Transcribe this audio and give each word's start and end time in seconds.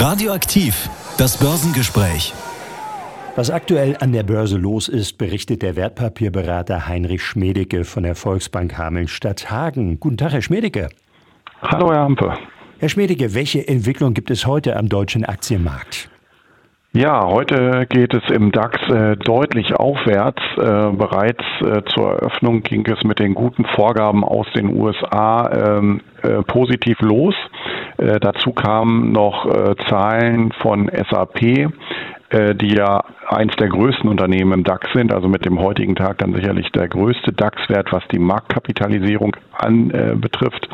Radioaktiv, 0.00 0.88
das 1.18 1.36
Börsengespräch. 1.36 2.32
Was 3.36 3.50
aktuell 3.50 3.98
an 4.00 4.12
der 4.12 4.22
Börse 4.22 4.56
los 4.56 4.88
ist, 4.88 5.18
berichtet 5.18 5.60
der 5.60 5.76
Wertpapierberater 5.76 6.88
Heinrich 6.88 7.22
Schmedecke 7.22 7.84
von 7.84 8.04
der 8.04 8.14
Volksbank 8.14 8.78
Hameln-Stadthagen. 8.78 10.00
Guten 10.00 10.16
Tag, 10.16 10.32
Herr 10.32 10.40
Schmedecke. 10.40 10.88
Hallo, 11.60 11.92
Herr 11.92 12.00
Hampe. 12.00 12.32
Herr 12.78 12.88
Schmedecke, 12.88 13.34
welche 13.34 13.68
Entwicklung 13.68 14.14
gibt 14.14 14.30
es 14.30 14.46
heute 14.46 14.78
am 14.78 14.88
deutschen 14.88 15.26
Aktienmarkt? 15.26 16.08
Ja, 16.92 17.26
heute 17.26 17.86
geht 17.88 18.14
es 18.14 18.22
im 18.30 18.52
DAX 18.52 18.80
äh, 18.88 19.16
deutlich 19.16 19.74
aufwärts. 19.74 20.42
Äh, 20.56 20.90
bereits 20.96 21.44
äh, 21.60 21.82
zur 21.94 22.14
Eröffnung 22.14 22.62
ging 22.62 22.84
es 22.86 23.04
mit 23.04 23.18
den 23.18 23.34
guten 23.34 23.66
Vorgaben 23.76 24.24
aus 24.24 24.46
den 24.56 24.74
USA 24.74 25.76
ähm, 25.78 26.00
äh, 26.22 26.42
positiv 26.42 26.98
los. 27.00 27.34
Äh, 28.00 28.18
dazu 28.20 28.52
kamen 28.52 29.12
noch 29.12 29.46
äh, 29.46 29.74
Zahlen 29.88 30.52
von 30.60 30.90
SAP, 31.10 31.70
die 32.32 32.76
ja 32.76 33.02
eins 33.26 33.56
der 33.56 33.68
größten 33.68 34.08
Unternehmen 34.08 34.52
im 34.52 34.62
DAX 34.62 34.86
sind, 34.94 35.12
also 35.12 35.26
mit 35.26 35.44
dem 35.44 35.58
heutigen 35.58 35.96
Tag 35.96 36.18
dann 36.18 36.32
sicherlich 36.32 36.70
der 36.70 36.86
größte 36.86 37.32
DAX-Wert, 37.32 37.90
was 37.90 38.04
die 38.12 38.20
Marktkapitalisierung 38.20 39.34
anbetrifft. 39.52 40.68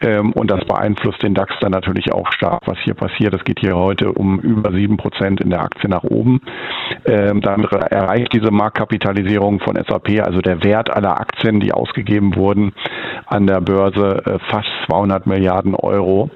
Ähm, 0.00 0.32
und 0.32 0.50
das 0.50 0.64
beeinflusst 0.64 1.22
den 1.22 1.34
DAX 1.34 1.54
dann 1.60 1.72
natürlich 1.72 2.12
auch 2.12 2.30
stark, 2.32 2.62
was 2.66 2.78
hier 2.84 2.94
passiert. 2.94 3.34
Es 3.34 3.44
geht 3.44 3.60
hier 3.60 3.76
heute 3.76 4.12
um 4.12 4.38
über 4.40 4.72
sieben 4.72 4.96
Prozent 4.96 5.40
in 5.40 5.50
der 5.50 5.62
Aktie 5.62 5.88
nach 5.88 6.04
oben. 6.04 6.42
Ähm, 7.06 7.40
damit 7.40 7.72
erreicht 7.72 8.32
diese 8.32 8.50
Marktkapitalisierung 8.50 9.60
von 9.60 9.76
SAP, 9.76 10.20
also 10.22 10.40
der 10.40 10.62
Wert 10.64 10.94
aller 10.94 11.18
Aktien, 11.18 11.60
die 11.60 11.72
ausgegeben 11.72 12.36
wurden 12.36 12.72
an 13.26 13.46
der 13.46 13.60
Börse, 13.60 14.22
äh, 14.24 14.38
fast 14.50 14.68
200 14.86 15.26
Milliarden 15.26 15.74
Euro. 15.74 16.30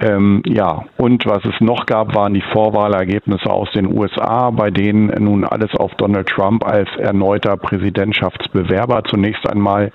Ähm, 0.00 0.42
ja, 0.46 0.86
und 0.96 1.26
was 1.26 1.44
es 1.44 1.60
noch 1.60 1.84
gab, 1.84 2.14
waren 2.14 2.32
die 2.32 2.44
Vorwahlergebnisse 2.52 3.50
aus 3.50 3.70
den 3.72 3.86
USA, 3.86 4.50
bei 4.50 4.70
denen 4.70 5.08
nun 5.22 5.44
alles 5.44 5.74
auf 5.74 5.94
Donald 5.96 6.26
Trump 6.26 6.64
als 6.64 6.88
erneuter 6.96 7.58
Präsidentschaftsbewerber 7.58 9.04
zunächst 9.04 9.46
einmal 9.46 9.92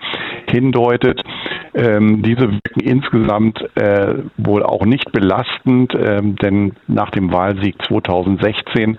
hindeutet. 0.47 1.23
Ähm, 1.75 2.23
diese 2.23 2.49
wirken 2.51 2.79
insgesamt 2.79 3.59
äh, 3.75 4.15
wohl 4.37 4.63
auch 4.63 4.85
nicht 4.85 5.11
belastend, 5.11 5.93
ähm, 5.93 6.37
denn 6.37 6.73
nach 6.87 7.09
dem 7.09 7.33
Wahlsieg 7.33 7.75
2016, 7.85 8.97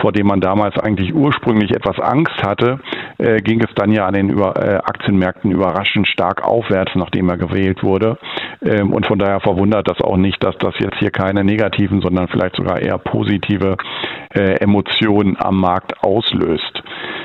vor 0.00 0.10
dem 0.12 0.28
man 0.28 0.40
damals 0.40 0.78
eigentlich 0.78 1.14
ursprünglich 1.14 1.72
etwas 1.72 2.00
Angst 2.00 2.42
hatte, 2.42 2.80
äh, 3.18 3.42
ging 3.42 3.60
es 3.60 3.74
dann 3.74 3.92
ja 3.92 4.06
an 4.06 4.14
den 4.14 4.30
Über 4.30 4.56
äh, 4.56 4.76
Aktienmärkten 4.76 5.50
überraschend 5.50 6.08
stark 6.08 6.42
aufwärts, 6.42 6.92
nachdem 6.94 7.28
er 7.28 7.36
gewählt 7.36 7.82
wurde. 7.82 8.16
Ähm, 8.62 8.94
und 8.94 9.04
von 9.04 9.18
daher 9.18 9.40
verwundert 9.40 9.88
das 9.90 10.00
auch 10.00 10.16
nicht, 10.16 10.42
dass 10.42 10.56
das 10.58 10.74
jetzt 10.78 10.96
hier 10.98 11.10
keine 11.10 11.44
negativen, 11.44 12.00
sondern 12.00 12.28
vielleicht 12.28 12.56
sogar 12.56 12.80
eher 12.80 12.96
positive 12.96 13.76
äh, 14.34 14.60
Emotionen 14.60 15.36
am 15.38 15.60
Markt 15.60 16.02
auslöst. 16.02 16.82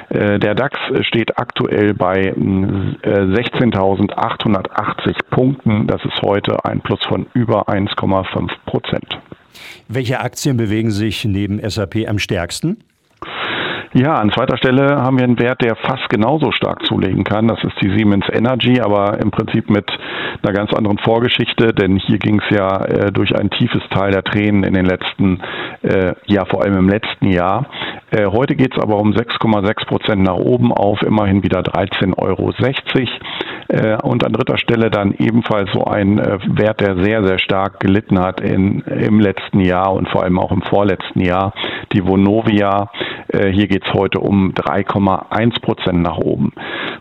Äh, 0.10 0.40
der 0.40 0.56
DAX 0.56 0.80
steht 1.02 1.38
aktuell 1.38 1.94
bei 1.94 2.34
16.880 2.34 5.08
äh, 5.08 5.14
Punkten. 5.30 5.86
Das 5.88 6.04
ist 6.04 6.22
heute 6.22 6.66
ein 6.66 6.82
Plus 6.82 7.00
von 7.08 7.28
über 7.34 7.70
1,5 7.70 8.50
Prozent. 8.66 9.20
Welche 9.88 10.20
Aktien 10.20 10.58
bewegen 10.58 10.92
sich 10.92 11.24
neben 11.26 11.60
SAP 11.68 12.08
am 12.08 12.20
stärksten? 12.20 12.84
Ja, 13.94 14.16
an 14.16 14.32
zweiter 14.32 14.58
Stelle 14.58 15.02
haben 15.02 15.18
wir 15.18 15.24
einen 15.24 15.40
Wert, 15.40 15.64
der 15.64 15.76
fast 15.76 16.10
genauso 16.10 16.52
stark 16.52 16.86
zulegen 16.86 17.24
kann. 17.24 17.48
Das 17.48 17.64
ist 17.64 17.74
die 17.82 17.90
Siemens 17.98 18.26
Energy, 18.32 18.80
aber 18.80 19.20
im 19.20 19.32
Prinzip 19.32 19.72
mit 19.72 19.90
einer 20.44 20.54
ganz 20.54 20.72
anderen 20.74 21.00
Vorgeschichte, 21.00 21.74
denn 21.74 21.98
hier 21.98 22.20
ging 22.20 22.40
es 22.40 22.56
ja 22.56 22.86
äh, 22.86 23.12
durch 23.12 23.36
ein 23.36 23.50
tiefes 23.50 23.82
Teil 23.90 24.12
der 24.12 24.24
Tränen 24.24 24.64
in 24.64 24.76
den 24.76 24.86
letzten, 24.86 25.42
äh, 25.82 26.14
ja 26.28 26.46
vor 26.46 26.64
allem 26.64 26.78
im 26.78 26.90
letzten 26.90 27.32
Jahr. 27.32 27.66
Äh, 28.12 28.26
heute 28.26 28.56
geht 28.56 28.76
es 28.76 28.82
aber 28.82 28.98
um 28.98 29.12
6,6 29.12 29.86
Prozent 29.86 30.24
nach 30.24 30.36
oben 30.36 30.74
auf 30.74 31.02
immerhin 31.04 31.44
wieder 31.44 31.60
13,60 31.60 32.18
Euro. 32.18 32.52
Äh, 33.68 33.98
und 34.02 34.26
an 34.26 34.34
dritter 34.34 34.58
Stelle 34.58 34.90
dann 34.90 35.14
ebenfalls 35.14 35.70
so 35.74 35.86
ein 35.86 36.18
äh, 36.18 36.40
Wert, 36.48 36.82
der 36.82 37.04
sehr, 37.04 37.24
sehr 37.24 37.38
stark 37.38 37.80
gelitten 37.80 38.20
hat 38.20 38.42
in, 38.42 38.80
im 38.82 39.20
letzten 39.20 39.60
Jahr 39.60 39.94
und 39.94 40.10
vor 40.10 40.24
allem 40.24 40.40
auch 40.40 40.52
im 40.52 40.64
vorletzten 40.64 41.22
Jahr, 41.22 41.54
die 41.94 42.06
Vonovia. 42.06 42.90
Äh, 43.32 43.52
hier 43.52 43.68
geht 43.68 43.86
es 43.86 43.94
heute 43.94 44.20
um 44.20 44.54
3,1 44.54 45.62
Prozent 45.62 46.02
nach 46.02 46.18
oben. 46.18 46.52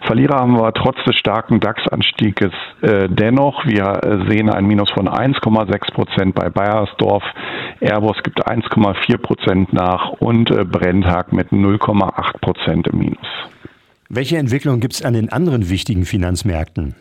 Verlierer 0.03 0.39
haben 0.41 0.55
wir 0.55 0.73
trotz 0.73 0.97
des 1.05 1.17
starken 1.17 1.61
DAX-Anstieges 1.61 2.53
äh, 2.83 3.09
dennoch. 3.09 3.65
Wir 3.67 4.01
äh, 4.03 4.31
sehen 4.31 4.51
ein 4.51 4.67
Minus 4.67 4.91
von 4.91 5.09
1,6 5.09 5.93
Prozent 5.93 6.35
bei 6.35 6.51
Bayersdorf. 6.51 7.23
Airbus 7.81 8.23
gibt 8.23 8.47
1,4 8.47 9.19
Prozent 9.19 9.73
nach 9.73 10.11
und 10.21 10.51
äh, 10.51 10.65
Brenntag 10.65 11.33
mit 11.33 11.49
0,8 11.49 12.39
Prozent 12.41 12.87
im 12.89 12.99
Minus. 12.99 13.27
Welche 14.11 14.37
Entwicklung 14.37 14.81
gibt 14.81 14.95
es 14.95 15.05
an 15.05 15.15
den 15.15 15.31
anderen 15.31 15.69
wichtigen 15.71 16.05
Finanzmärkten? 16.05 16.95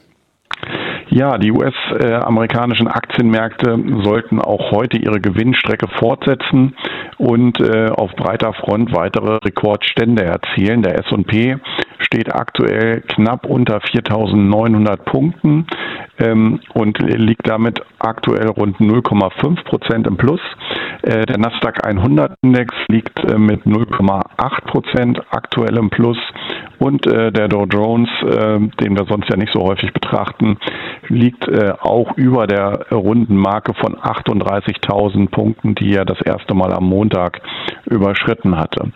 Ja, 1.09 1.38
die 1.38 1.51
US-amerikanischen 1.51 2.88
Aktienmärkte 2.88 3.81
sollten 4.03 4.41
auch 4.41 4.71
heute 4.71 4.97
ihre 4.97 5.21
Gewinnstrecke 5.21 5.88
fortsetzen 5.99 6.75
und 7.17 7.59
äh, 7.59 7.89
auf 7.89 8.11
breiter 8.16 8.53
Front 8.53 8.94
weitere 8.94 9.38
Rekordstände 9.38 10.23
erzielen. 10.23 10.81
Der 10.81 11.00
S&P 11.00 11.57
steht 12.00 12.33
aktuell 12.33 13.01
knapp 13.01 13.45
unter 13.45 13.79
4.900 13.79 14.97
Punkten 14.97 15.67
ähm, 16.19 16.59
und 16.73 17.00
liegt 17.00 17.47
damit 17.47 17.81
aktuell 18.00 18.47
rund 18.50 18.77
0,5 18.77 19.63
Prozent 19.63 20.07
im 20.07 20.17
Plus. 20.17 20.41
Äh, 21.01 21.25
der 21.25 21.38
Nasdaq 21.38 21.85
100 21.85 22.35
Index 22.41 22.73
liegt 22.88 23.19
äh, 23.25 23.38
mit 23.38 23.63
0,8 23.63 24.61
Prozent 24.66 25.22
aktuell 25.31 25.77
im 25.77 25.89
Plus 25.89 26.17
und 26.79 27.07
äh, 27.07 27.31
der 27.31 27.47
Dow 27.47 27.65
Jones, 27.65 28.09
äh, 28.23 28.59
den 28.81 28.97
wir 28.97 29.05
sonst 29.09 29.29
ja 29.29 29.38
nicht 29.38 29.53
so 29.53 29.61
häufig 29.61 29.91
betrachten, 29.93 30.57
liegt 31.07 31.47
äh, 31.47 31.73
auch 31.79 32.15
über 32.17 32.47
der 32.47 32.88
runden 32.91 33.35
Marke 33.35 33.73
von 33.73 33.95
38.000 33.95 35.29
Punkten, 35.29 35.75
die 35.75 35.93
er 35.95 36.05
das 36.05 36.21
erste 36.21 36.53
Mal 36.53 36.73
am 36.73 36.85
Montag 36.85 37.41
überschritten 37.85 38.57
hatte. 38.57 38.91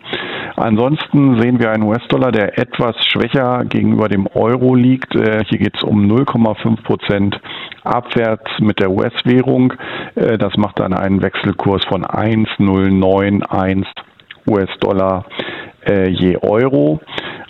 Ansonsten 0.56 1.42
sehen 1.42 1.60
wir 1.60 1.72
einen 1.72 1.84
US-Dollar, 1.84 2.32
der 2.32 2.60
etwas 2.60 2.96
schwächer 3.08 3.64
gegenüber 3.66 4.10
dem 4.10 4.28
Euro 4.28 4.76
liegt. 4.76 5.16
Äh, 5.16 5.44
hier 5.48 5.60
geht 5.60 5.78
es 5.78 5.84
um 5.84 6.06
0,5 6.06 6.84
Prozent 6.84 7.40
abwärts 7.84 8.52
mit 8.60 8.80
der 8.80 8.92
US-Währung. 8.92 9.74
Äh, 10.16 10.38
das 10.38 10.58
macht 10.58 10.80
dann 10.80 10.94
einen 10.94 11.22
Wechselkurs 11.22 11.84
von 11.86 12.06
1,091 12.06 13.88
US-Dollar 14.48 15.26
äh, 15.86 16.10
je 16.10 16.38
Euro. 16.38 17.00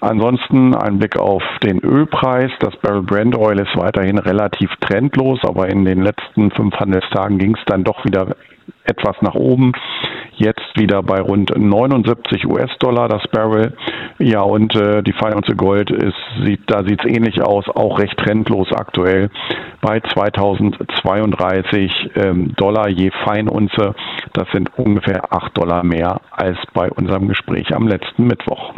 Ansonsten 0.02 0.74
ein 0.74 0.98
Blick 0.98 1.18
auf 1.18 1.44
den 1.64 1.80
Ölpreis. 1.80 2.52
Das 2.60 2.76
Barrel 2.78 3.04
Brand 3.04 3.38
Oil 3.38 3.60
ist 3.60 3.78
weiterhin 3.78 4.18
relativ 4.18 4.72
trendlos, 4.82 5.40
aber 5.44 5.70
in 5.70 5.86
den 5.86 6.02
letzten 6.02 6.50
fünf 6.50 6.74
Handelstagen 6.76 7.38
ging 7.38 7.56
es 7.56 7.64
dann 7.68 7.84
doch 7.84 8.04
wieder 8.04 8.36
etwas 8.84 9.16
nach 9.22 9.36
oben. 9.36 9.74
Jetzt 10.34 10.76
wieder 10.76 11.04
bei 11.04 11.22
rund 11.22 11.56
79 11.56 12.48
US-Dollar 12.48 13.10
das 13.10 13.22
Barrel. 13.32 13.74
Ja, 14.18 14.42
und 14.42 14.76
äh, 14.76 15.04
die 15.04 15.14
Feinunze 15.14 15.56
Gold 15.56 15.92
ist, 15.92 16.18
sieht, 16.44 16.62
da 16.66 16.84
sieht 16.84 17.04
es 17.04 17.12
ähnlich 17.12 17.40
aus, 17.44 17.70
auch 17.70 18.00
recht 18.00 18.18
trendlos 18.18 18.72
aktuell 18.72 19.30
bei 19.82 20.00
2032 20.00 22.10
ähm, 22.16 22.56
Dollar 22.56 22.90
je 22.90 23.12
Feinunze. 23.24 23.94
Das 24.34 24.48
sind 24.52 24.72
ungefähr 24.78 25.32
8 25.32 25.56
Dollar 25.56 25.84
mehr 25.84 26.22
als 26.32 26.58
bei 26.74 26.90
unserem 26.90 27.28
Gespräch 27.28 27.76
am 27.76 27.88
letzten 27.88 28.26
Mittwoch. 28.26 28.74